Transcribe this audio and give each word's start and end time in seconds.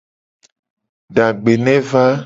Dagbe 1.15 1.53
ne 1.63 1.75
va. 1.89 2.05